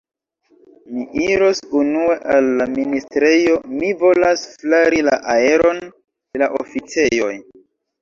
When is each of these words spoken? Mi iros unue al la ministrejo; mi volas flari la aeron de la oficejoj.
Mi 0.95 1.03
iros 1.33 1.61
unue 1.81 2.15
al 2.37 2.49
la 2.63 2.67
ministrejo; 2.79 3.61
mi 3.77 3.93
volas 4.03 4.49
flari 4.57 5.07
la 5.13 5.23
aeron 5.37 5.87
de 5.89 6.47
la 6.47 6.53
oficejoj. 6.67 7.35